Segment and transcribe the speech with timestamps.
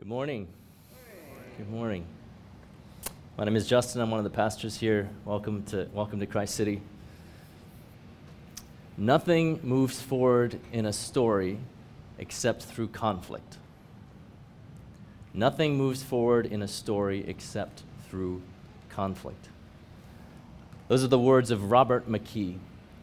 [0.00, 0.48] Good morning.
[1.58, 2.06] Good morning.
[3.36, 4.00] My name is Justin.
[4.00, 5.10] I'm one of the pastors here.
[5.26, 6.80] Welcome to welcome to Christ City.
[8.96, 11.58] Nothing moves forward in a story
[12.16, 13.58] except through conflict.
[15.34, 18.40] Nothing moves forward in a story except through
[18.88, 19.50] conflict.
[20.88, 22.56] Those are the words of Robert McKee,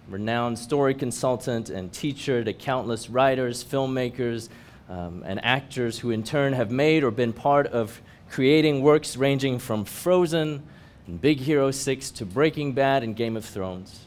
[0.10, 4.50] renowned story consultant and teacher to countless writers, filmmakers,
[4.90, 9.60] um, and actors who in turn have made or been part of creating works ranging
[9.60, 10.64] from Frozen
[11.08, 14.06] and Big Hero 6 to Breaking Bad and Game of Thrones.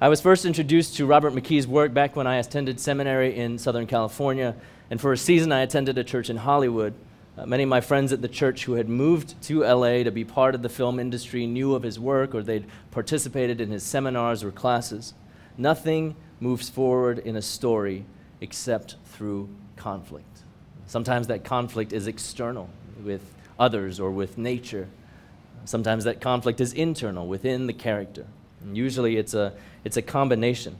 [0.00, 3.86] I was first introduced to Robert McKee's work back when I attended seminary in Southern
[3.86, 4.54] California,
[4.90, 6.94] and for a season I attended a church in Hollywood.
[7.36, 10.24] Uh, many of my friends at the church who had moved to LA to be
[10.24, 14.44] part of the film industry knew of his work or they'd participated in his seminars
[14.44, 15.14] or classes.
[15.58, 18.04] Nothing moves forward in a story
[18.40, 20.26] except through conflict.
[20.86, 22.68] Sometimes that conflict is external
[23.02, 23.22] with
[23.58, 24.88] others or with nature.
[25.64, 28.26] Sometimes that conflict is internal within the character.
[28.60, 29.52] And usually it's a,
[29.84, 30.76] it's a combination.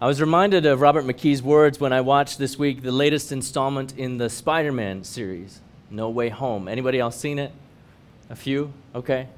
[0.00, 3.96] I was reminded of Robert McKee's words when I watched this week the latest installment
[3.96, 6.68] in the Spider Man series, No Way Home.
[6.68, 7.50] Anybody else seen it?
[8.28, 8.72] A few?
[8.94, 9.28] Okay.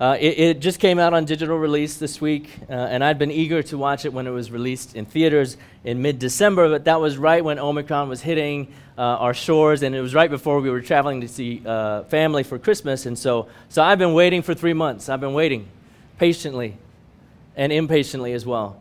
[0.00, 3.32] Uh, it, it, just came out on digital release this week, uh, and I'd been
[3.32, 7.00] eager to watch it when it was released in theaters in mid December, but that
[7.00, 10.70] was right when Omicron was hitting uh, our shores, and it was right before we
[10.70, 13.06] were traveling to see uh, family for Christmas.
[13.06, 15.08] And so, so I've been waiting for three months.
[15.08, 15.66] I've been waiting
[16.16, 16.76] patiently
[17.56, 18.80] and impatiently as well.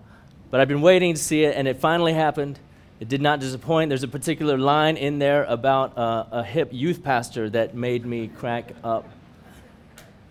[0.52, 2.60] But I've been waiting to see it, and it finally happened.
[3.00, 3.90] It did not disappoint.
[3.90, 8.28] There's a particular line in there about uh, a hip youth pastor that made me
[8.28, 9.10] crack up.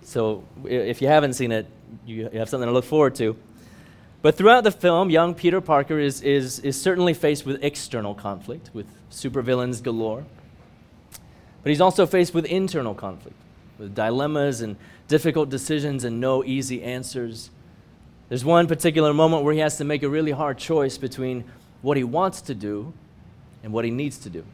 [0.07, 1.67] So if you haven't seen it,
[2.07, 3.37] you have something to look forward to.
[4.23, 8.71] But throughout the film, young Peter Parker is, is, is certainly faced with external conflict,
[8.73, 10.25] with supervillains galore.
[11.11, 13.37] But he's also faced with internal conflict,
[13.81, 14.77] with dilemmas and
[15.09, 17.50] difficult decisions and no easy answers.
[18.28, 21.43] There's one particular moment where he has to make a really hard choice between
[21.83, 22.93] what he wants to do
[23.65, 24.45] and what he needs to do.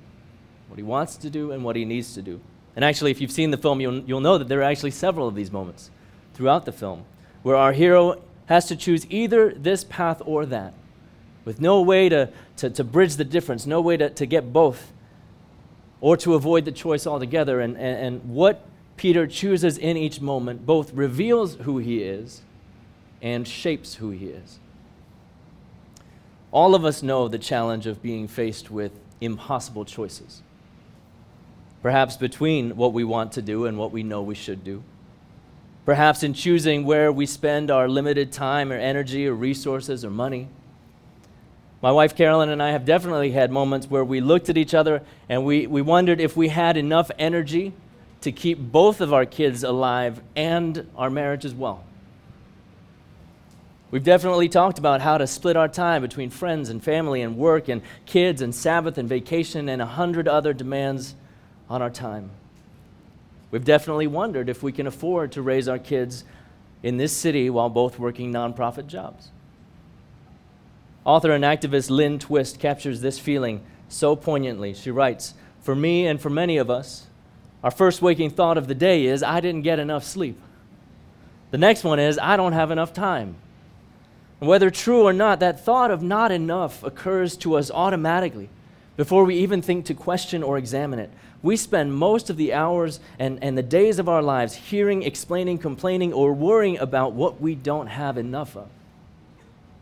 [0.68, 2.40] What he wants to do and what he needs to do.
[2.74, 5.28] And actually, if you've seen the film, you'll, you'll know that there are actually several
[5.28, 5.90] of these moments
[6.34, 7.04] throughout the film
[7.42, 10.74] where our hero has to choose either this path or that,
[11.44, 14.92] with no way to, to, to bridge the difference, no way to, to get both,
[16.00, 17.60] or to avoid the choice altogether.
[17.60, 18.66] And, and, and what
[18.96, 22.42] Peter chooses in each moment both reveals who he is
[23.20, 24.58] and shapes who he is.
[26.50, 30.42] All of us know the challenge of being faced with impossible choices
[31.82, 34.82] perhaps between what we want to do and what we know we should do.
[35.84, 40.48] Perhaps in choosing where we spend our limited time or energy or resources or money.
[41.82, 45.02] My wife Carolyn and I have definitely had moments where we looked at each other
[45.28, 47.72] and we, we wondered if we had enough energy
[48.20, 51.82] to keep both of our kids alive and our marriage as well.
[53.90, 57.68] We've definitely talked about how to split our time between friends and family and work
[57.68, 61.16] and kids and Sabbath and vacation and a hundred other demands
[61.72, 62.30] on our time.
[63.50, 66.22] We've definitely wondered if we can afford to raise our kids
[66.82, 69.30] in this city while both working nonprofit jobs.
[71.06, 74.74] Author and activist Lynn Twist captures this feeling so poignantly.
[74.74, 75.32] She writes
[75.62, 77.06] For me and for many of us,
[77.64, 80.38] our first waking thought of the day is, I didn't get enough sleep.
[81.52, 83.36] The next one is, I don't have enough time.
[84.40, 88.50] And whether true or not, that thought of not enough occurs to us automatically
[88.98, 91.10] before we even think to question or examine it.
[91.42, 95.58] We spend most of the hours and, and the days of our lives hearing, explaining,
[95.58, 98.68] complaining, or worrying about what we don't have enough of.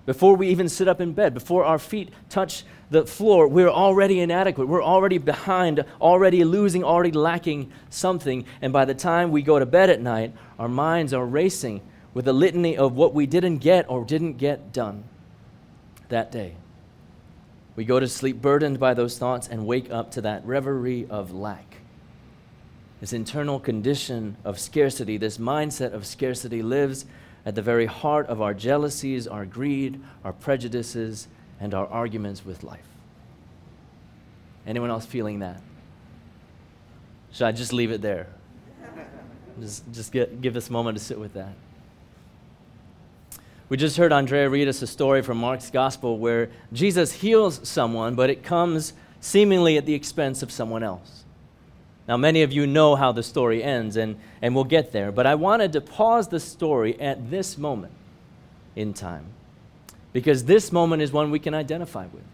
[0.07, 4.21] Before we even sit up in bed, before our feet touch the floor, we're already
[4.21, 4.67] inadequate.
[4.67, 8.47] We're already behind, already losing, already lacking something.
[8.63, 11.83] And by the time we go to bed at night, our minds are racing
[12.15, 15.05] with a litany of what we didn't get or didn't get done
[16.09, 16.57] that day.
[17.81, 21.33] We go to sleep burdened by those thoughts and wake up to that reverie of
[21.33, 21.77] lack.
[23.01, 27.07] This internal condition of scarcity, this mindset of scarcity lives
[27.47, 31.27] at the very heart of our jealousies, our greed, our prejudices,
[31.59, 32.85] and our arguments with life.
[34.67, 35.63] Anyone else feeling that?
[37.33, 38.27] Should I just leave it there?
[39.59, 41.55] Just, just get, give this moment to sit with that.
[43.71, 48.17] We just heard Andrea read us a story from Mark's gospel where Jesus heals someone,
[48.17, 51.25] but it comes seemingly at the expense of someone else.
[52.09, 55.25] Now, many of you know how the story ends, and, and we'll get there, but
[55.25, 57.93] I wanted to pause the story at this moment
[58.75, 59.27] in time
[60.13, 62.25] because this moment is one we can identify with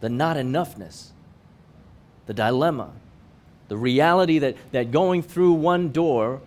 [0.00, 1.08] the not enoughness
[2.26, 2.92] the dilemma,
[3.66, 6.40] the reality that, that going through one door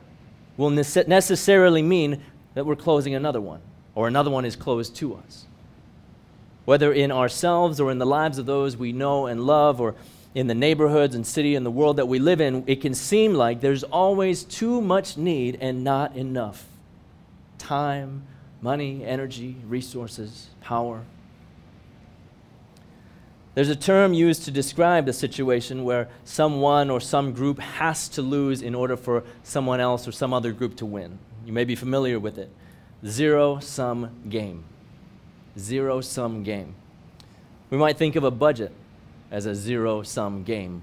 [0.55, 2.21] will necessarily mean
[2.55, 3.61] that we're closing another one,
[3.93, 5.45] or another one is closed to us.
[6.65, 9.93] Whether in ourselves or in the lives of those we know and love, or
[10.33, 13.33] in the neighborhoods and city and the world that we live in, it can seem
[13.33, 16.65] like there's always too much need and not enough
[17.57, 18.23] time,
[18.61, 21.03] money, energy, resources, power.
[23.53, 28.21] There's a term used to describe the situation where someone or some group has to
[28.21, 31.19] lose in order for someone else or some other group to win.
[31.45, 32.49] You may be familiar with it.
[33.05, 34.63] Zero sum game.
[35.57, 36.75] Zero sum game.
[37.69, 38.71] We might think of a budget
[39.31, 40.81] as a zero sum game.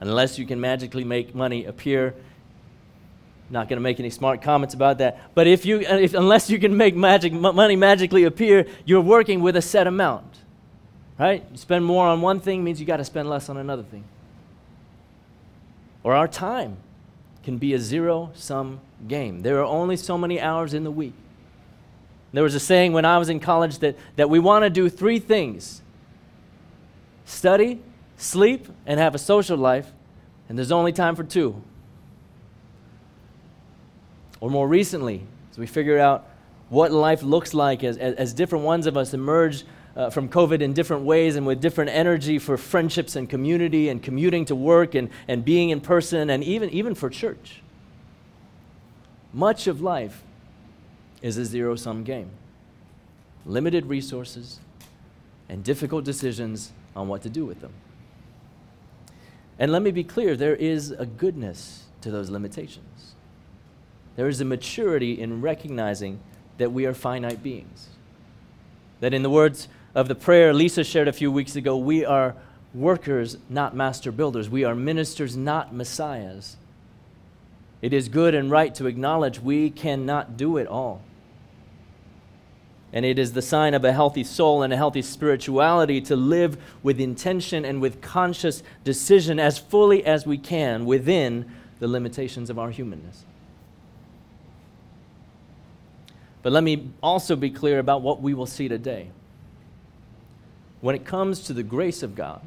[0.00, 2.14] Unless you can magically make money appear,
[3.50, 5.34] not going to make any smart comments about that.
[5.34, 9.40] But if you, uh, if, unless you can make magic, money magically appear, you're working
[9.40, 10.38] with a set amount.
[11.18, 11.44] Right?
[11.50, 14.04] You spend more on one thing means you got to spend less on another thing.
[16.02, 16.78] Or our time
[17.42, 19.40] can be a zero sum game.
[19.40, 21.14] There are only so many hours in the week.
[22.32, 24.88] There was a saying when I was in college that, that we want to do
[24.88, 25.82] three things
[27.24, 27.80] study,
[28.16, 29.90] sleep, and have a social life,
[30.48, 31.62] and there's only time for two.
[34.40, 36.26] Or more recently, as we figure out
[36.70, 39.64] what life looks like as, as, as different ones of us emerge
[39.96, 44.02] uh, from COVID in different ways and with different energy for friendships and community and
[44.02, 47.60] commuting to work and, and being in person and even, even for church.
[49.32, 50.22] Much of life
[51.22, 52.30] is a zero sum game
[53.46, 54.60] limited resources
[55.48, 57.72] and difficult decisions on what to do with them.
[59.58, 63.14] And let me be clear there is a goodness to those limitations.
[64.16, 66.20] There is a maturity in recognizing
[66.58, 67.88] that we are finite beings.
[69.00, 72.36] That, in the words of the prayer Lisa shared a few weeks ago, we are
[72.74, 74.48] workers, not master builders.
[74.50, 76.56] We are ministers, not messiahs.
[77.82, 81.02] It is good and right to acknowledge we cannot do it all.
[82.92, 86.58] And it is the sign of a healthy soul and a healthy spirituality to live
[86.82, 92.58] with intention and with conscious decision as fully as we can within the limitations of
[92.58, 93.24] our humanness.
[96.42, 99.10] But let me also be clear about what we will see today
[100.80, 102.40] when it comes to the grace of God,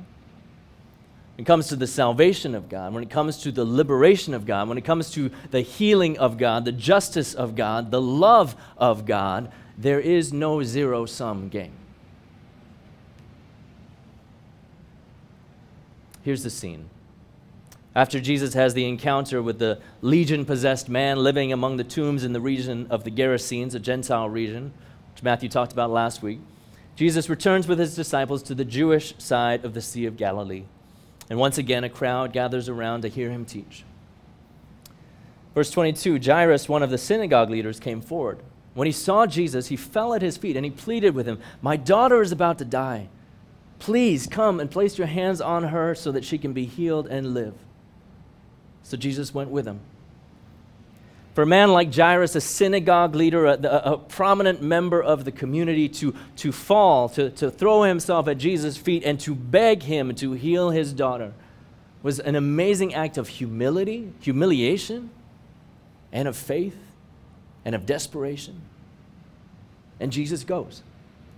[1.35, 4.45] when it comes to the salvation of God, when it comes to the liberation of
[4.45, 8.55] God, when it comes to the healing of God, the justice of God, the love
[8.77, 11.73] of God, there is no zero sum game.
[16.21, 16.89] Here's the scene.
[17.95, 22.33] After Jesus has the encounter with the legion possessed man living among the tombs in
[22.33, 24.71] the region of the Gerasenes, a Gentile region,
[25.13, 26.39] which Matthew talked about last week,
[26.95, 30.65] Jesus returns with his disciples to the Jewish side of the Sea of Galilee.
[31.33, 33.83] And once again, a crowd gathers around to hear him teach.
[35.55, 38.37] Verse 22 Jairus, one of the synagogue leaders, came forward.
[38.75, 41.75] When he saw Jesus, he fell at his feet and he pleaded with him, My
[41.75, 43.07] daughter is about to die.
[43.79, 47.33] Please come and place your hands on her so that she can be healed and
[47.33, 47.55] live.
[48.83, 49.79] So Jesus went with him.
[51.33, 55.89] For a man like Jairus, a synagogue leader, a, a, prominent member of the community,
[55.89, 60.33] to, to fall, to, to throw himself at Jesus' feet and to beg him to
[60.33, 61.33] heal his daughter
[62.03, 65.09] was an amazing act of humility, humiliation,
[66.11, 66.77] and of faith,
[67.65, 68.61] and of desperation.
[69.99, 70.83] And Jesus goes.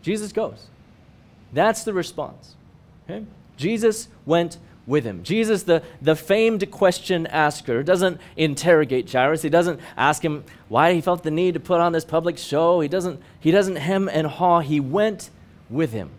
[0.01, 0.67] Jesus goes.
[1.53, 2.55] That's the response.
[3.07, 3.25] Okay?
[3.55, 5.23] Jesus went with him.
[5.23, 9.41] Jesus, the, the famed question asker, doesn't interrogate Jairus.
[9.41, 12.81] He doesn't ask him why he felt the need to put on this public show.
[12.81, 14.59] He doesn't, he doesn't hem and haw.
[14.59, 15.29] He went
[15.69, 16.11] with him.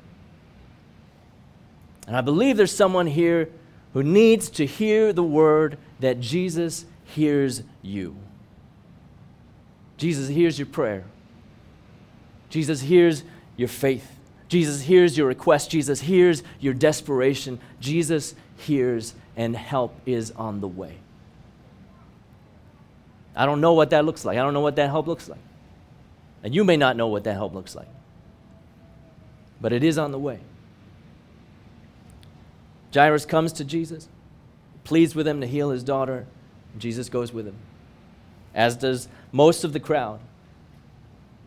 [2.06, 3.48] And I believe there's someone here
[3.92, 8.16] who needs to hear the word that Jesus hears you.
[9.96, 11.04] Jesus hears your prayer.
[12.50, 13.22] Jesus hears
[13.56, 14.12] your faith.
[14.48, 15.70] Jesus hears your request.
[15.70, 17.58] Jesus hears your desperation.
[17.80, 20.96] Jesus hears, and help is on the way.
[23.34, 24.38] I don't know what that looks like.
[24.38, 25.40] I don't know what that help looks like.
[26.42, 27.88] And you may not know what that help looks like.
[29.60, 30.40] But it is on the way.
[32.94, 34.08] Jairus comes to Jesus,
[34.84, 36.26] pleads with him to heal his daughter.
[36.78, 37.56] Jesus goes with him,
[38.54, 40.20] as does most of the crowd.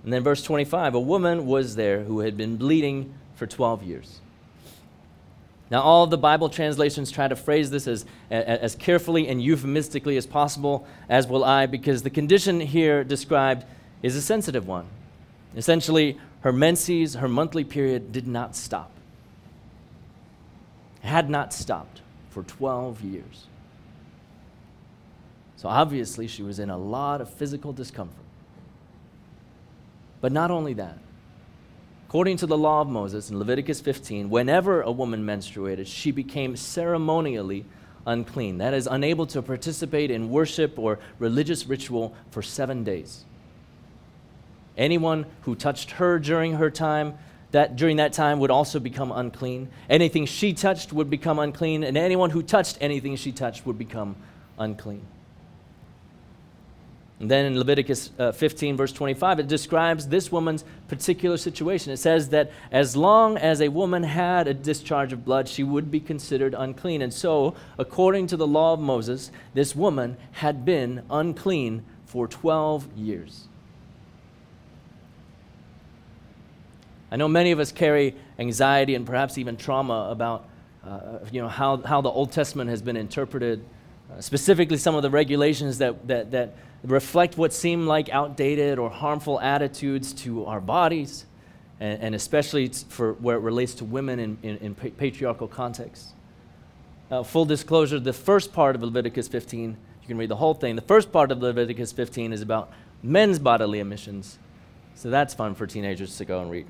[0.04, 4.22] And then, verse 25 a woman was there who had been bleeding for 12 years.
[5.72, 10.18] Now, all of the Bible translations try to phrase this as, as carefully and euphemistically
[10.18, 13.66] as possible, as will I, because the condition here described
[14.02, 14.88] is a sensitive one.
[15.56, 18.90] Essentially, her menses, her monthly period, did not stop.
[21.02, 23.48] Had not stopped for for 12 years.
[25.58, 28.26] So obviously, she was in a lot of physical discomfort.
[30.22, 30.98] But not only that,
[32.10, 36.56] according to the law of Moses in Leviticus 15, whenever a woman menstruated, she became
[36.56, 37.64] ceremonially
[38.08, 38.58] unclean.
[38.58, 43.26] That is, unable to participate in worship or religious ritual for seven days.
[44.76, 47.16] Anyone who touched her during her time
[47.52, 49.70] that during that time would also become unclean.
[49.88, 54.16] Anything she touched would become unclean, and anyone who touched anything she touched would become
[54.58, 55.06] unclean.
[57.20, 61.92] And then in Leviticus uh, 15, verse 25, it describes this woman's particular situation.
[61.92, 65.92] It says that as long as a woman had a discharge of blood, she would
[65.92, 67.02] be considered unclean.
[67.02, 72.88] And so, according to the law of Moses, this woman had been unclean for 12
[72.96, 73.50] years.
[77.12, 80.48] I know many of us carry anxiety and perhaps even trauma about
[80.86, 83.64] uh, you know, how, how the Old Testament has been interpreted,
[84.12, 88.90] uh, specifically some of the regulations that, that, that reflect what seem like outdated or
[88.90, 91.26] harmful attitudes to our bodies,
[91.80, 96.14] and, and especially for where it relates to women in, in, in patriarchal contexts.
[97.12, 99.70] Uh, full disclosure the first part of Leviticus 15,
[100.02, 100.76] you can read the whole thing.
[100.76, 104.38] The first part of Leviticus 15 is about men's bodily emissions.
[104.96, 106.68] So that's fun for teenagers to go and read.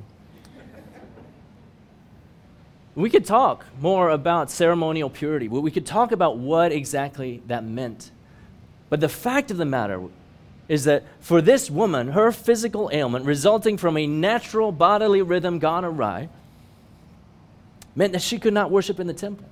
[2.96, 5.48] We could talk more about ceremonial purity.
[5.48, 8.12] We could talk about what exactly that meant.
[8.90, 10.02] But the fact of the matter
[10.68, 15.86] is that for this woman, her physical ailment resulting from a natural bodily rhythm gone
[15.86, 16.30] awry
[17.96, 19.48] meant that she could not worship in the temple.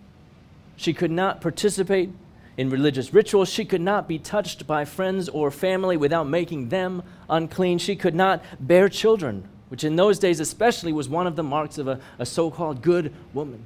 [0.75, 2.11] She could not participate
[2.55, 3.49] in religious rituals.
[3.49, 7.77] She could not be touched by friends or family without making them unclean.
[7.77, 11.77] She could not bear children, which in those days especially was one of the marks
[11.77, 13.61] of a, a so called good woman.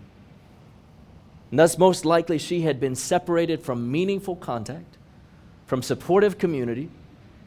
[1.50, 4.98] And thus, most likely, she had been separated from meaningful contact
[5.72, 6.90] from supportive community,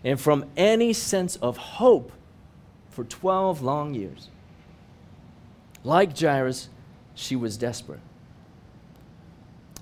[0.02, 2.10] and from any sense of hope
[2.88, 4.30] for 12 long years.
[5.82, 6.70] Like Jairus,
[7.14, 8.00] she was desperate.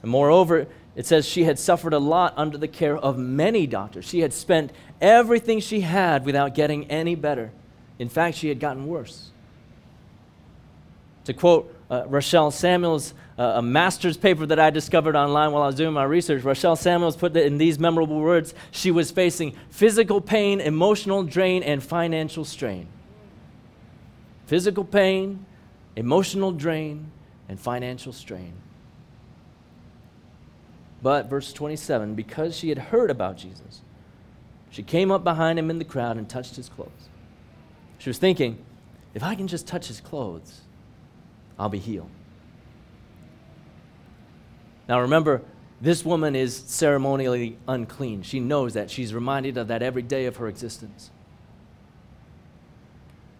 [0.02, 4.06] And moreover, it says she had suffered a lot under the care of many doctors.
[4.06, 7.52] She had spent everything she had without getting any better.
[8.02, 9.30] In fact, she had gotten worse.
[11.26, 15.66] To quote uh, Rochelle Samuels, uh, a master's paper that I discovered online while I
[15.66, 16.42] was doing my research.
[16.42, 21.62] Rochelle Samuels put it in these memorable words She was facing physical pain, emotional drain,
[21.62, 22.88] and financial strain.
[24.46, 25.46] Physical pain,
[25.94, 27.12] emotional drain,
[27.48, 28.54] and financial strain.
[31.00, 33.82] But, verse 27, because she had heard about Jesus,
[34.72, 37.08] she came up behind him in the crowd and touched his clothes.
[38.02, 38.58] She was thinking,
[39.14, 40.62] if I can just touch his clothes,
[41.56, 42.10] I'll be healed.
[44.88, 45.42] Now remember,
[45.80, 48.22] this woman is ceremonially unclean.
[48.22, 48.90] She knows that.
[48.90, 51.12] She's reminded of that every day of her existence.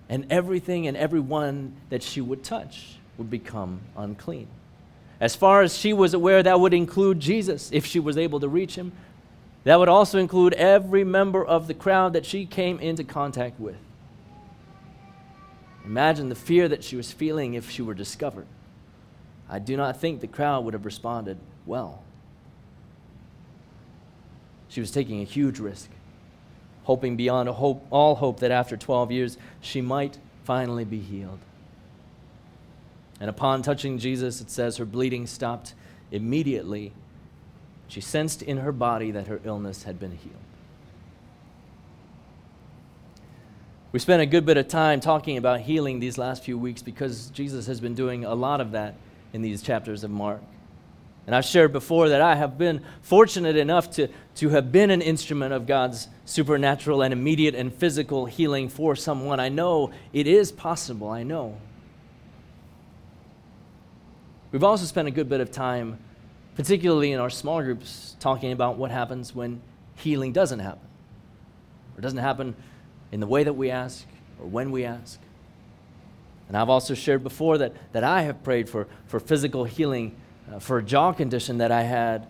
[0.09, 4.47] And everything and everyone that she would touch would become unclean.
[5.19, 8.49] As far as she was aware, that would include Jesus if she was able to
[8.49, 8.92] reach him.
[9.64, 13.75] That would also include every member of the crowd that she came into contact with.
[15.84, 18.46] Imagine the fear that she was feeling if she were discovered.
[19.48, 22.02] I do not think the crowd would have responded well.
[24.68, 25.90] She was taking a huge risk,
[26.84, 31.40] hoping beyond hope, all hope that after 12 years she might finally be healed.
[33.20, 35.74] And upon touching Jesus, it says her bleeding stopped
[36.10, 36.92] immediately.
[37.86, 40.36] She sensed in her body that her illness had been healed.
[43.92, 47.28] We spent a good bit of time talking about healing these last few weeks because
[47.28, 48.94] Jesus has been doing a lot of that
[49.34, 50.40] in these chapters of Mark.
[51.26, 55.02] And I've shared before that I have been fortunate enough to, to have been an
[55.02, 59.38] instrument of God's supernatural and immediate and physical healing for someone.
[59.38, 61.11] I know it is possible.
[61.11, 61.58] I know.
[64.52, 65.99] We've also spent a good bit of time,
[66.56, 69.61] particularly in our small groups, talking about what happens when
[69.96, 70.88] healing doesn't happen.
[71.96, 72.56] Or doesn't happen
[73.12, 74.07] in the way that we ask
[74.40, 75.21] or when we ask.
[76.49, 80.16] And I've also shared before that, that I have prayed for, for physical healing
[80.52, 82.26] uh, for a jaw condition that I had.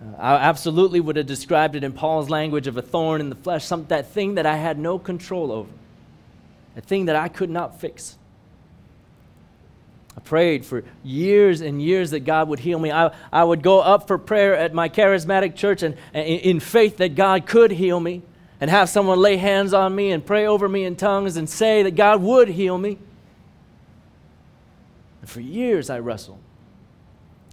[0.00, 3.34] Uh, I absolutely would have described it in Paul's language of a thorn in the
[3.34, 5.70] flesh, some, that thing that I had no control over,
[6.76, 8.16] a thing that I could not fix.
[10.16, 12.90] I prayed for years and years that God would heal me.
[12.90, 16.96] I, I would go up for prayer at my charismatic church and, and in faith
[16.98, 18.22] that God could heal me
[18.60, 21.82] and have someone lay hands on me and pray over me in tongues and say
[21.82, 22.98] that God would heal me.
[25.20, 26.40] And for years I wrestled,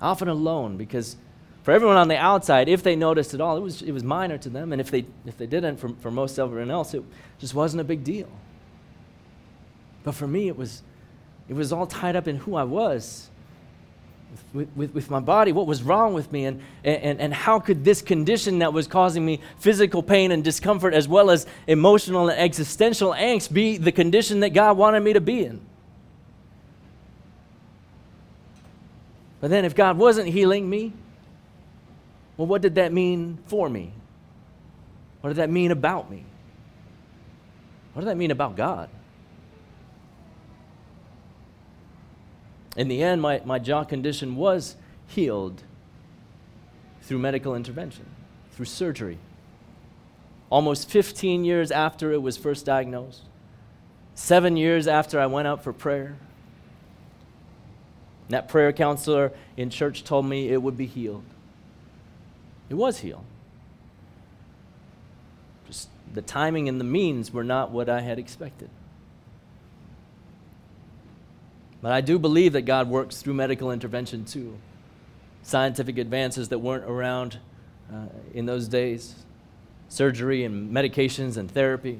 [0.01, 1.17] often alone, because
[1.65, 4.37] For everyone on the outside, if they noticed at all, it was, it was minor
[4.37, 4.71] to them.
[4.71, 7.03] And if they, if they didn't, for, for most everyone else, it
[7.39, 8.29] just wasn't a big deal.
[10.03, 10.83] But for me, it was,
[11.49, 13.31] it was all tied up in who I was
[14.53, 17.83] with, with, with, my body, what was wrong with me, and, and, and how could
[17.83, 22.39] this condition that was causing me physical pain and discomfort, as well as emotional and
[22.39, 25.61] existential angst, be the condition that God wanted me to be in?
[29.41, 30.93] But then, if God wasn't healing me,
[32.37, 33.91] well, what did that mean for me?
[35.21, 36.23] What did that mean about me?
[37.93, 38.89] What did that mean about God?
[42.75, 44.75] In the end, my, my jaw condition was
[45.07, 45.63] healed
[47.01, 48.05] through medical intervention,
[48.51, 49.17] through surgery.
[50.49, 53.21] Almost 15 years after it was first diagnosed,
[54.13, 56.17] seven years after I went out for prayer.
[58.29, 61.23] That prayer counselor in church told me it would be healed.
[62.69, 63.25] It was healed.
[65.67, 68.69] Just the timing and the means were not what I had expected.
[71.85, 74.57] But I do believe that God works through medical intervention too.
[75.43, 77.37] Scientific advances that weren't around
[77.93, 79.13] uh, in those days,
[79.87, 81.99] surgery and medications and therapy.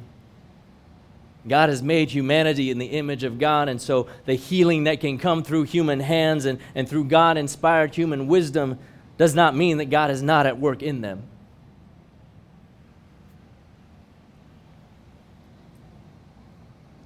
[1.48, 5.20] God has made humanity in the image of God, and so the healing that can
[5.20, 8.80] come through human hands and, and through God inspired human wisdom
[9.20, 11.22] does not mean that God is not at work in them.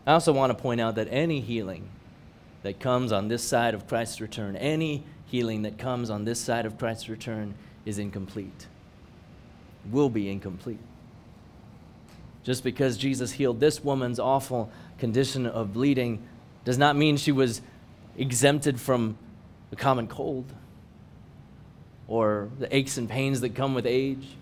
[0.07, 1.89] I also want to point out that any healing
[2.63, 6.65] that comes on this side of Christ's return, any healing that comes on this side
[6.65, 7.53] of Christ's return
[7.85, 8.67] is incomplete,
[9.91, 10.79] will be incomplete.
[12.43, 16.21] Just because Jesus healed this woman's awful condition of bleeding
[16.65, 17.61] does not mean she was
[18.17, 19.17] exempted from
[19.69, 20.51] the common cold
[22.07, 24.35] or the aches and pains that come with age.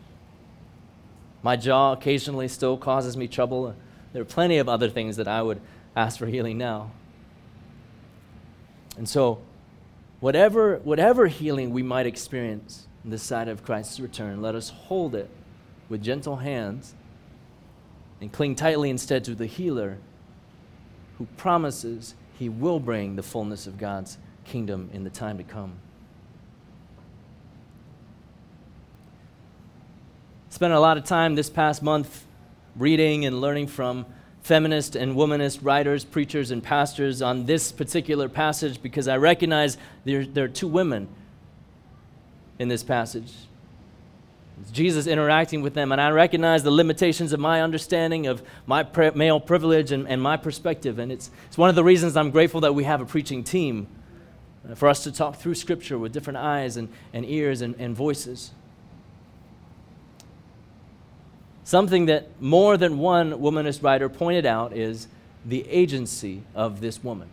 [1.43, 3.75] My jaw occasionally still causes me trouble.
[4.13, 5.59] There are plenty of other things that I would
[5.95, 6.91] ask for healing now.
[8.97, 9.39] And so,
[10.19, 15.15] whatever, whatever healing we might experience in this side of Christ's return, let us hold
[15.15, 15.29] it
[15.87, 16.95] with gentle hands
[18.19, 19.99] and cling tightly instead to the healer
[21.17, 25.73] who promises he will bring the fullness of God's kingdom in the time to come.
[30.49, 32.25] Spent a lot of time this past month
[32.75, 34.05] reading and learning from
[34.47, 40.25] feminist and womanist writers, preachers, and pastors on this particular passage because I recognize there,
[40.25, 41.09] there are two women
[42.57, 43.33] in this passage.
[44.61, 48.87] It's Jesus interacting with them, and I recognize the limitations of my understanding of my
[49.13, 50.97] male privilege and, and my perspective.
[50.97, 53.85] And it's, it's one of the reasons I'm grateful that we have a preaching team
[54.67, 57.93] uh, for us to talk through Scripture with different eyes and, and ears and, and
[57.93, 58.51] voices.
[61.67, 65.09] Something that more than one womanist writer pointed out is
[65.45, 67.27] the agency of this woman,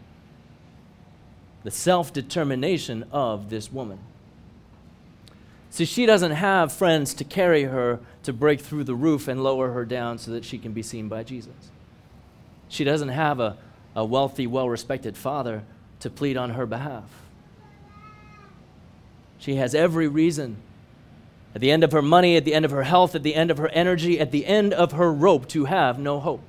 [1.63, 4.01] the self determination of this woman.
[5.71, 9.71] See, she doesn't have friends to carry her to break through the roof and lower
[9.71, 11.71] her down so that she can be seen by Jesus.
[12.69, 13.57] She doesn't have a,
[13.95, 15.63] a wealthy, well respected father
[16.01, 17.09] to plead on her behalf.
[19.39, 20.57] She has every reason
[21.55, 23.51] at the end of her money, at the end of her health, at the end
[23.51, 26.43] of her energy, at the end of her rope to have no hope.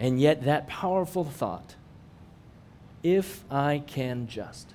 [0.00, 1.74] And yet, that powerful thought
[3.02, 4.74] if I can just,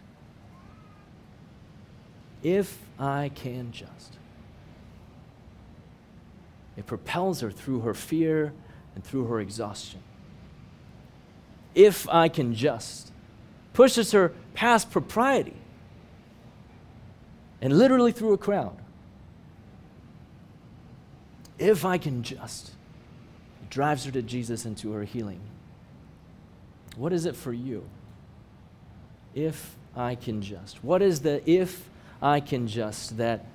[2.44, 4.16] if I can just,
[6.78, 8.54] it propels her through her fear
[8.96, 10.02] and through her exhaustion.
[11.76, 13.12] If I can just,
[13.74, 15.61] pushes her past propriety
[17.62, 18.78] and literally through a crowd.
[21.60, 22.72] If I can just,
[23.62, 25.40] it drives her to Jesus and to her healing.
[26.96, 27.84] What is it for you?
[29.36, 30.84] If I can just.
[30.84, 31.88] What is the if
[32.22, 33.46] I can just that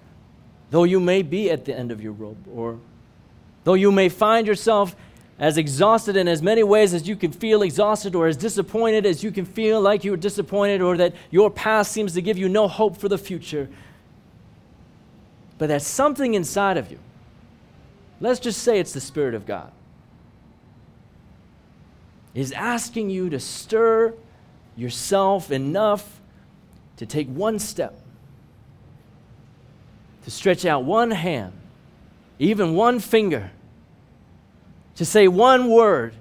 [0.71, 2.79] though you may be at the end of your rope, or
[3.65, 4.97] though you may find yourself
[5.39, 9.23] as exhausted in as many ways as you can feel exhausted, or as disappointed as
[9.23, 12.49] you can feel like you are disappointed, or that your past seems to give you
[12.49, 13.69] no hope for the future,
[15.59, 16.99] but there's something inside of you.
[18.21, 19.71] Let's just say it's the Spirit of God.
[22.35, 24.15] Is asking you to stir
[24.77, 26.21] yourself enough
[26.99, 27.99] to take one step,
[30.25, 31.53] to stretch out one hand,
[32.39, 33.51] even one finger,
[34.97, 36.15] to say one word,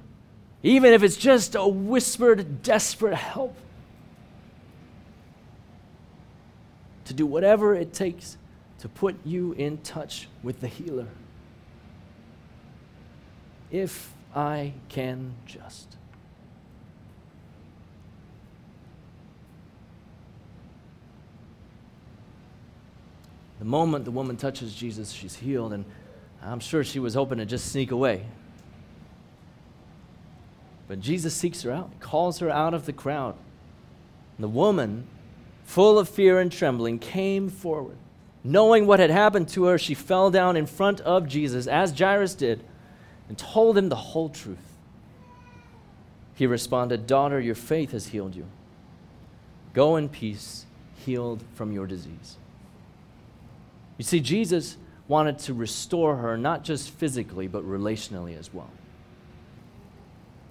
[0.64, 3.56] even if it's just a whispered, desperate help.
[7.06, 8.38] to do whatever it takes
[8.80, 11.08] to put you in touch with the healer.
[13.72, 15.98] If I can just.
[23.60, 25.86] The moment the woman touches Jesus, she's healed, and
[26.44, 28.26] I'm sure she was hoping to just sneak away.
[30.88, 33.36] But Jesus seeks her out, calls her out of the crowd.
[34.38, 35.08] And the woman,
[35.64, 37.98] full of fear and trembling, came forward.
[38.48, 42.36] Knowing what had happened to her, she fell down in front of Jesus, as Jairus
[42.36, 42.64] did,
[43.28, 44.76] and told him the whole truth.
[46.36, 48.46] He responded, Daughter, your faith has healed you.
[49.74, 52.38] Go in peace, healed from your disease.
[53.98, 54.78] You see, Jesus
[55.08, 58.70] wanted to restore her not just physically, but relationally as well.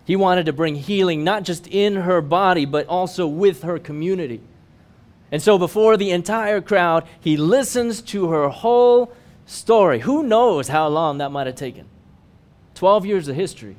[0.04, 4.40] He wanted to bring healing not just in her body, but also with her community.
[5.32, 9.12] And so, before the entire crowd, he listens to her whole
[9.46, 10.00] story.
[10.00, 11.86] Who knows how long that might have taken?
[12.74, 13.76] 12 years of history,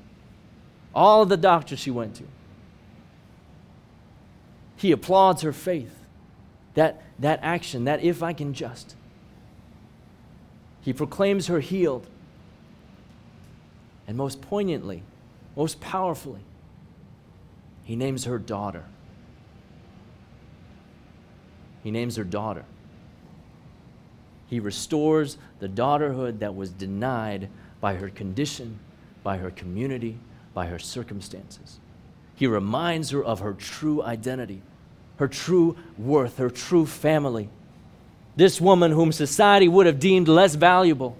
[0.93, 2.23] all of the doctors she went to.
[4.77, 5.95] He applauds her faith,
[6.73, 8.95] that, that action, that if I can just.
[10.81, 12.07] He proclaims her healed.
[14.07, 15.03] And most poignantly,
[15.55, 16.41] most powerfully,
[17.83, 18.85] he names her daughter.
[21.85, 22.65] He names her daughter.
[24.47, 27.47] He restores the daughterhood that was denied
[27.79, 28.79] by her condition,
[29.21, 30.17] by her community,
[30.55, 31.79] by her circumstances.
[32.33, 34.63] He reminds her of her true identity,
[35.17, 37.49] her true worth, her true family.
[38.35, 41.15] This woman, whom society would have deemed less valuable,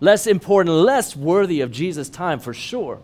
[0.00, 3.00] less important, less worthy of Jesus' time for sure,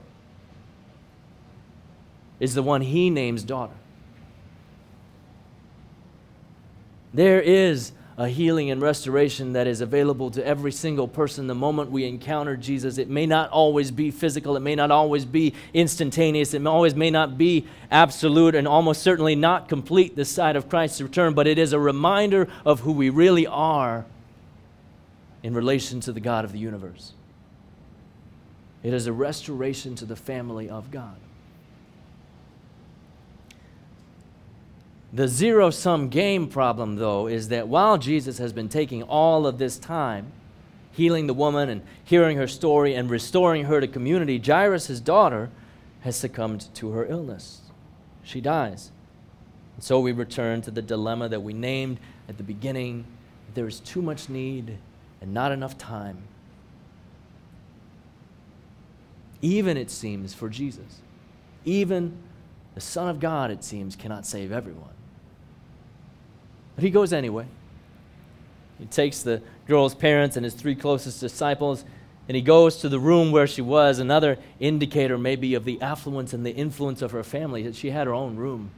[2.39, 3.73] is the one he names daughter.
[7.15, 11.91] There is a healing and restoration that is available to every single person the moment
[11.91, 12.99] we encounter Jesus.
[12.99, 17.11] It may not always be physical, it may not always be instantaneous, it always may
[17.11, 21.59] not be absolute, and almost certainly not complete this side of Christ's return, but it
[21.59, 24.05] is a reminder of who we really are
[25.43, 27.15] in relation to the God of the universe.
[28.83, 31.17] It is a restoration to the family of God.
[35.15, 39.59] The zero sum game problem, though, is that while Jesus has been taking all of
[39.59, 40.33] this time,
[40.93, 45.51] healing the woman and hearing her story and restoring her to community, Jairus' daughter
[46.01, 47.61] has succumbed to her illness.
[48.23, 48.91] She dies.
[49.77, 51.99] And so we return to the dilemma that we named
[52.29, 53.05] at the beginning
[53.55, 54.79] there is too much need
[55.21, 56.23] and not enough time.
[59.43, 61.03] Even, it seems, for Jesus.
[61.67, 62.17] Even
[62.75, 64.95] the Son of God, it seems, cannot save everyone.
[66.75, 67.47] But he goes anyway.
[68.79, 71.85] He takes the girl's parents and his three closest disciples,
[72.29, 73.99] and he goes to the room where she was.
[73.99, 78.07] Another indicator, maybe, of the affluence and the influence of her family, that she had
[78.07, 78.71] her own room.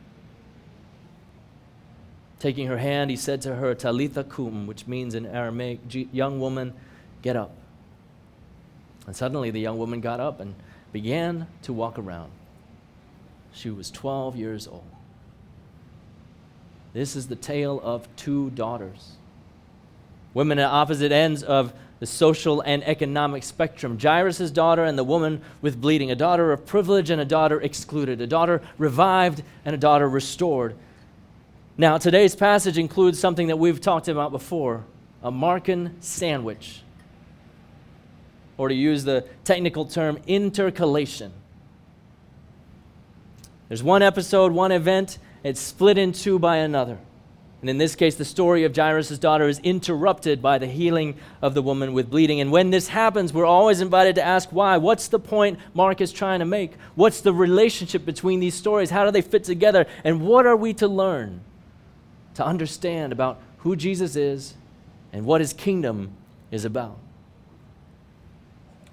[2.38, 5.80] Taking her hand, he said to her, Talitha kum, which means in Aramaic,
[6.12, 6.74] young woman,
[7.22, 7.52] get up.
[9.06, 10.54] And suddenly the young woman got up and
[10.92, 12.30] began to walk around.
[13.52, 14.84] She was 12 years old.
[16.94, 19.16] This is the tale of two daughters.
[20.32, 23.98] Women at opposite ends of the social and economic spectrum.
[24.00, 28.20] Jairus' daughter and the woman with bleeding, a daughter of privilege and a daughter excluded,
[28.20, 30.76] a daughter revived and a daughter restored.
[31.76, 34.84] Now, today's passage includes something that we've talked about before
[35.22, 36.82] a Markan sandwich,
[38.56, 41.32] or to use the technical term, intercalation.
[43.68, 46.98] There's one episode, one event, it's split in two by another.
[47.60, 51.54] And in this case, the story of Jairus' daughter is interrupted by the healing of
[51.54, 52.40] the woman with bleeding.
[52.40, 54.76] And when this happens, we're always invited to ask why.
[54.76, 56.72] What's the point Mark is trying to make?
[56.94, 58.90] What's the relationship between these stories?
[58.90, 59.86] How do they fit together?
[60.02, 61.40] And what are we to learn
[62.34, 64.54] to understand about who Jesus is
[65.10, 66.10] and what his kingdom
[66.50, 66.98] is about?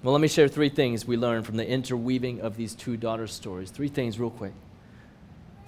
[0.02, 3.32] Well, let me share three things we learn from the interweaving of these two daughters'
[3.32, 3.70] stories.
[3.70, 4.54] Three things, real quick.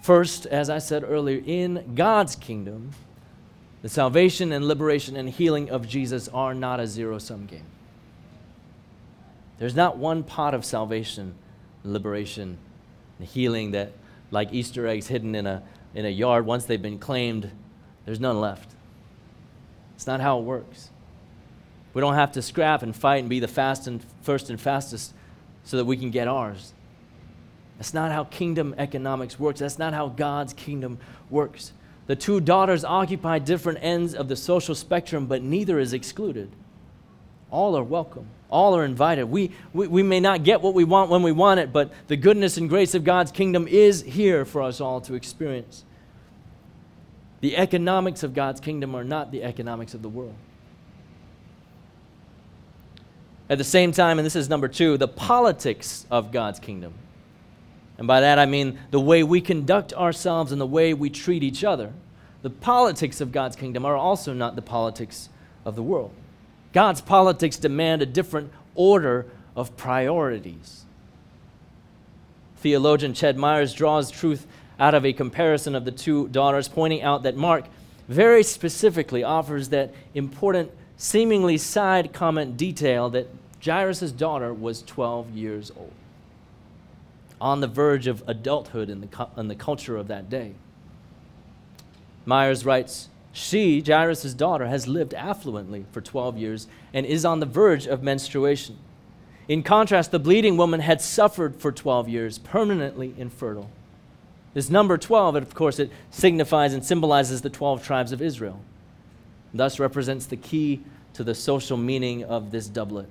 [0.05, 2.91] First, as I said earlier, in God's kingdom,
[3.81, 7.65] the salvation and liberation and healing of Jesus are not a zero sum game.
[9.59, 11.37] There's not one pot of salvation,
[11.85, 12.59] liberation,
[13.19, 13.93] and healing that,
[14.31, 15.63] like Easter eggs hidden in a,
[15.95, 17.51] in a yard, once they've been claimed,
[18.05, 18.73] there's none left.
[19.95, 20.91] It's not how it works.
[21.95, 25.15] We don't have to scrap and fight and be the fast and first and fastest
[25.65, 26.75] so that we can get ours.
[27.79, 29.61] That's not how kingdom economics works.
[29.61, 30.99] That's not how God's kingdom
[31.31, 31.73] works.
[32.07, 36.51] The two daughters occupy different ends of the social spectrum, but neither is excluded.
[37.51, 38.27] All are welcome.
[38.51, 39.25] All are invited.
[39.25, 42.17] We, we, we may not get what we want when we want it, but the
[42.17, 45.85] goodness and grace of God's kingdom is here for us all to experience.
[47.41, 50.35] The economics of God's kingdom are not the economics of the world.
[53.49, 56.95] At the same time, and this is number two, the politics of God's kingdom.
[57.99, 61.43] And by that I mean the way we conduct ourselves and the way we treat
[61.43, 61.93] each other.
[62.43, 65.29] The politics of God's kingdom are also not the politics
[65.65, 66.13] of the world.
[66.73, 69.27] God's politics demand a different order
[69.57, 70.85] of priorities.
[72.57, 74.47] Theologian Ched Myers draws truth
[74.81, 77.67] out of a comparison of the two daughters, pointing out that Mark
[78.09, 83.29] very specifically offers that important seemingly side comment detail that
[83.65, 85.93] Jairus' daughter was 12 years old,
[87.45, 90.55] on the verge of adulthood in the, in the culture of that day.
[92.25, 97.47] Myers writes, She, Jairus' daughter, has lived affluently for 12 years and is on the
[97.47, 98.79] verge of menstruation.
[99.47, 103.69] In contrast, the bleeding woman had suffered for 12 years, permanently infertile.
[104.55, 108.59] This number 12, of course, it signifies and symbolizes the 12 tribes of Israel.
[109.53, 110.81] Thus represents the key
[111.13, 113.09] to the social meaning of this doublet.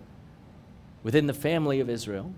[1.04, 2.34] Within the family of Israel,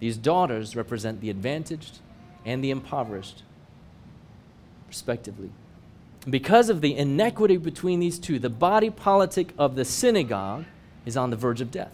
[0.00, 1.98] these daughters represent the advantaged
[2.44, 3.42] and the impoverished,
[4.88, 5.50] respectively.
[6.28, 10.64] Because of the inequity between these two, the body politic of the synagogue
[11.04, 11.92] is on the verge of death.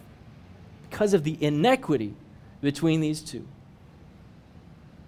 [0.89, 2.13] Because of the inequity
[2.61, 3.45] between these two,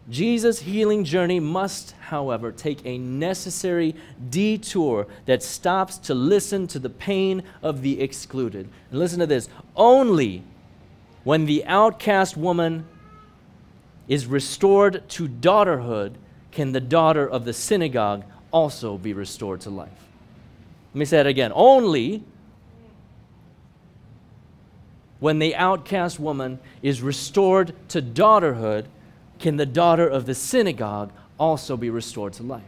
[0.09, 3.95] Jesus' healing journey must, however, take a necessary
[4.29, 8.69] detour that stops to listen to the pain of the excluded.
[8.91, 10.43] And listen to this only
[11.25, 12.85] when the outcast woman
[14.07, 16.13] is restored to daughterhood
[16.51, 19.89] can the daughter of the synagogue also be restored to life.
[20.93, 21.51] Let me say it again.
[21.53, 22.23] Only
[25.19, 28.85] when the outcast woman is restored to daughterhood
[29.39, 32.63] can the daughter of the synagogue also be restored to life.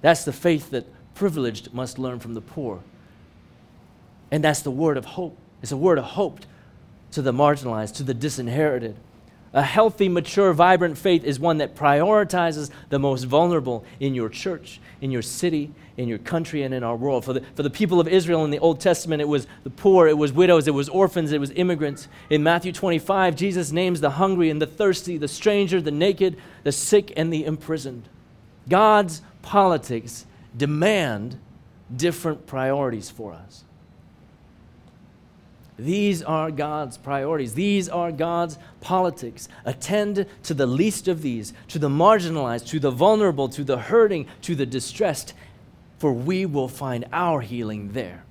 [0.00, 2.82] That's the faith that privileged must learn from the poor.
[4.30, 5.36] And that's the word of hope.
[5.66, 6.42] It's a word of hope
[7.10, 8.94] to the marginalized, to the disinherited.
[9.52, 14.80] A healthy, mature, vibrant faith is one that prioritizes the most vulnerable in your church,
[15.00, 17.24] in your city, in your country, and in our world.
[17.24, 20.06] For the, for the people of Israel in the Old Testament, it was the poor,
[20.06, 22.06] it was widows, it was orphans, it was immigrants.
[22.30, 26.70] In Matthew 25, Jesus names the hungry and the thirsty, the stranger, the naked, the
[26.70, 28.08] sick, and the imprisoned.
[28.68, 30.26] God's politics
[30.56, 31.40] demand
[31.96, 33.64] different priorities for us.
[35.78, 37.54] These are God's priorities.
[37.54, 39.48] These are God's politics.
[39.64, 44.26] Attend to the least of these, to the marginalized, to the vulnerable, to the hurting,
[44.42, 45.34] to the distressed,
[45.98, 48.24] for we will find our healing there.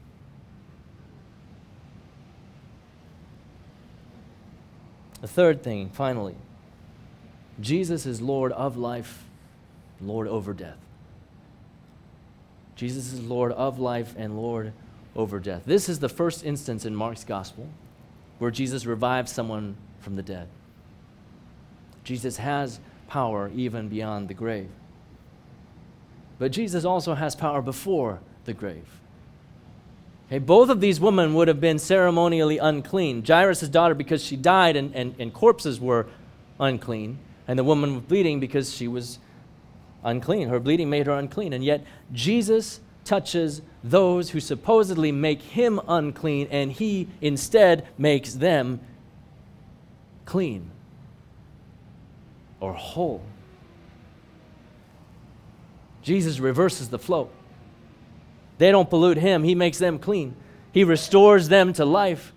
[5.21, 6.36] The third thing, finally,
[7.60, 9.23] Jesus is Lord of life,
[10.01, 10.77] Lord over death.
[12.75, 14.73] Jesus is Lord of life and Lord
[15.15, 15.63] over death.
[15.65, 17.67] This is the first instance in Mark's gospel
[18.39, 20.47] where Jesus revives someone from the dead.
[22.04, 24.69] Jesus has power even beyond the grave.
[26.38, 28.88] But Jesus also has power before the grave.
[30.28, 33.23] Okay, both of these women would have been ceremonially unclean.
[33.23, 36.08] Jairus' daughter, because she died and, and, and corpses were
[36.60, 39.19] unclean, and the woman was bleeding because she was
[40.04, 40.49] unclean.
[40.49, 41.54] Her bleeding made her unclean.
[41.54, 48.79] And yet, Jesus touches those who supposedly make him unclean, and he instead makes them
[50.25, 50.71] clean
[52.59, 53.21] or whole.
[56.01, 57.29] Jesus reverses the flow.
[58.57, 60.35] They don't pollute him, he makes them clean.
[60.71, 62.33] He restores them to life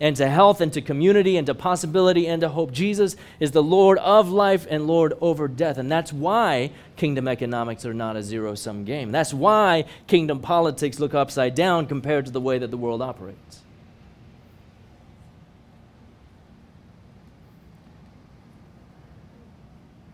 [0.00, 2.72] and to health and to community and to possibility and to hope.
[2.72, 5.76] Jesus is the Lord of life and Lord over death.
[5.76, 9.12] And that's why kingdom economics are not a zero sum game.
[9.12, 13.60] That's why kingdom politics look upside down compared to the way that the world operates.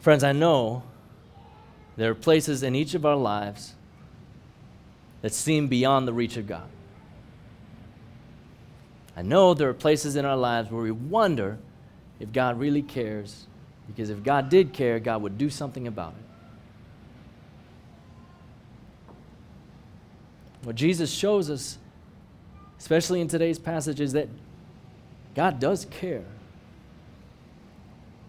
[0.01, 0.83] Friends, I know
[1.96, 3.75] there are places in each of our lives
[5.22, 6.68] that seem beyond the reach of God.
[9.16, 11.59] I know there are places in our lives where we wonder
[12.20, 13.46] if God really cares,
[13.87, 16.24] because if God did care, God would do something about it.
[20.64, 21.79] What Jesus shows us,
[22.79, 24.29] especially in today's passage, is that
[25.35, 26.24] God does care.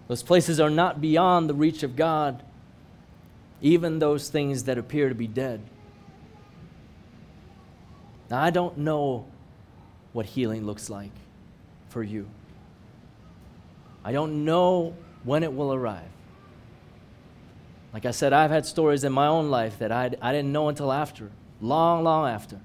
[0.07, 2.43] Those places are not beyond the reach of God.
[3.61, 5.61] even those things that appear to be dead.
[8.29, 9.25] Now, I don't know
[10.17, 11.11] what healing looks like
[11.89, 12.27] for you.
[14.03, 16.09] I don't know when it will arrive.
[17.93, 20.69] Like I said, I've had stories in my own life that I, I didn't know
[20.69, 21.29] until after,
[21.61, 22.59] long, long after.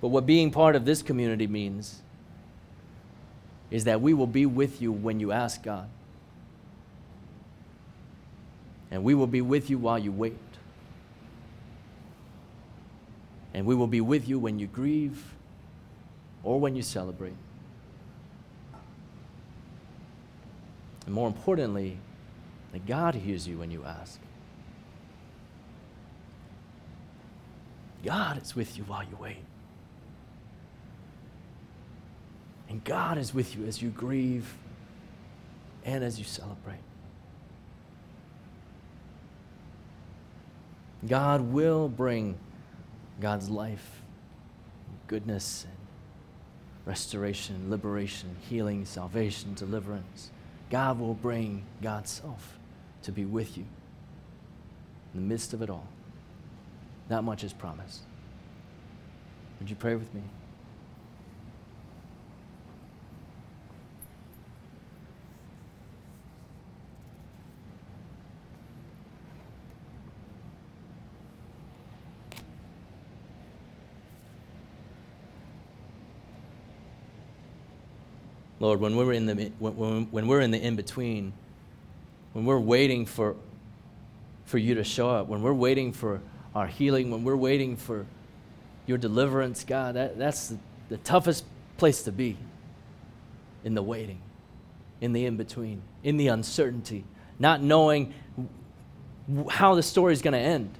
[0.00, 2.00] But what being part of this community means
[3.70, 5.90] is that we will be with you when you ask God.
[8.90, 10.38] And we will be with you while you wait.
[13.54, 15.34] And we will be with you when you grieve
[16.42, 17.34] or when you celebrate.
[21.06, 21.98] And more importantly,
[22.72, 24.18] that God hears you when you ask.
[28.04, 29.44] God is with you while you wait.
[32.68, 34.54] And God is with you as you grieve
[35.84, 36.80] and as you celebrate.
[41.06, 42.38] God will bring
[43.20, 44.02] God's life,
[45.06, 45.76] goodness, and
[46.84, 50.30] restoration, liberation, healing, salvation, deliverance.
[50.70, 52.58] God will bring God's self
[53.02, 53.64] to be with you
[55.14, 55.86] in the midst of it all.
[57.08, 58.00] That much is promised.
[59.58, 60.22] Would you pray with me?
[78.62, 81.32] Lord, when we're in the, when, when we're in the in between,
[82.32, 83.34] when we're waiting for,
[84.44, 86.20] for you to show up, when we're waiting for
[86.54, 88.06] our healing, when we're waiting for
[88.86, 90.58] your deliverance, God, that, that's the,
[90.90, 91.44] the toughest
[91.76, 92.36] place to be
[93.64, 94.20] in the waiting,
[95.00, 97.02] in the in between, in the uncertainty,
[97.40, 98.14] not knowing
[99.50, 100.70] how the story is going to end.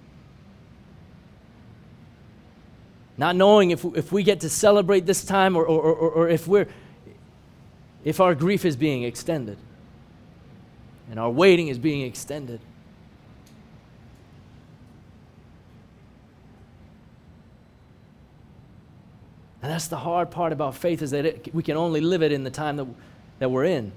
[3.18, 6.46] Not knowing if, if we get to celebrate this time or, or, or, or if
[6.46, 6.68] we're
[8.04, 9.58] if our grief is being extended
[11.10, 12.60] and our waiting is being extended.
[19.62, 22.32] And that's the hard part about faith is that it, we can only live it
[22.32, 22.86] in the time that,
[23.38, 23.92] that we're in.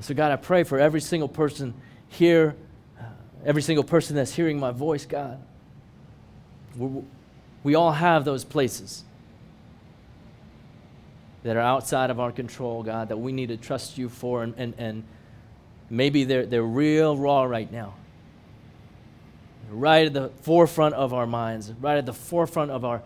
[0.00, 1.74] So, God, I pray for every single person
[2.08, 2.54] here,
[3.00, 3.04] uh,
[3.44, 5.40] every single person that's hearing my voice, God.
[6.76, 7.02] we
[7.64, 9.02] we all have those places
[11.46, 14.42] that are outside of our control, God, that we need to trust you for.
[14.42, 15.04] And, and, and
[15.88, 17.94] maybe they're, they're real raw right now.
[19.70, 23.00] Right at the forefront of our minds, right at the forefront of our,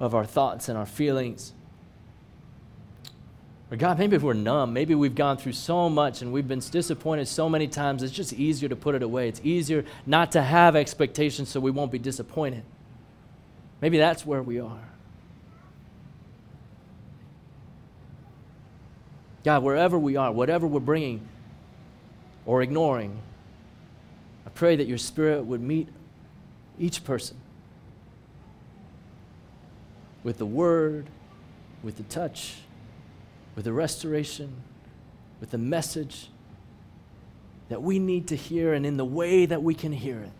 [0.00, 1.52] of our thoughts and our feelings.
[3.70, 4.72] Or God, maybe we're numb.
[4.72, 8.32] Maybe we've gone through so much and we've been disappointed so many times, it's just
[8.32, 9.28] easier to put it away.
[9.28, 12.62] It's easier not to have expectations so we won't be disappointed.
[13.82, 14.93] Maybe that's where we are.
[19.44, 21.28] God, wherever we are, whatever we're bringing
[22.46, 23.18] or ignoring,
[24.46, 25.88] I pray that your Spirit would meet
[26.78, 27.36] each person
[30.22, 31.06] with the word,
[31.82, 32.56] with the touch,
[33.54, 34.62] with the restoration,
[35.40, 36.30] with the message
[37.68, 40.32] that we need to hear and in the way that we can hear it.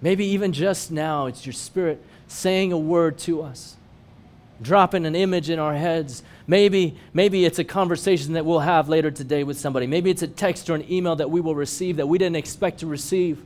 [0.00, 3.76] Maybe even just now, it's your Spirit saying a word to us
[4.62, 6.22] dropping an image in our heads.
[6.46, 9.86] Maybe, maybe it's a conversation that we'll have later today with somebody.
[9.86, 12.80] Maybe it's a text or an email that we will receive that we didn't expect
[12.80, 13.42] to receive.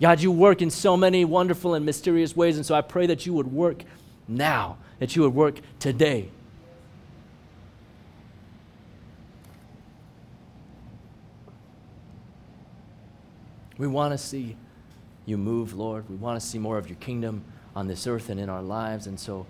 [0.00, 3.26] God, you work in so many wonderful and mysterious ways, and so I pray that
[3.26, 3.84] you would work
[4.28, 6.30] now, that you would work today.
[13.76, 14.56] We want to see
[15.26, 16.08] you move, Lord.
[16.08, 19.06] We want to see more of your kingdom on this earth and in our lives,
[19.06, 19.46] and so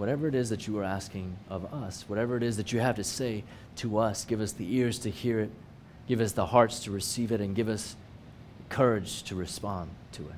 [0.00, 2.96] whatever it is that you are asking of us, whatever it is that you have
[2.96, 3.44] to say
[3.76, 5.50] to us, give us the ears to hear it,
[6.08, 7.96] give us the hearts to receive it, and give us
[8.70, 10.34] courage to respond to it.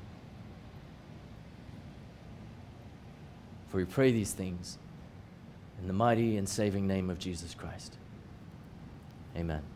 [3.69, 4.77] For we pray these things
[5.79, 7.93] in the mighty and saving name of Jesus Christ.
[9.37, 9.72] Amen.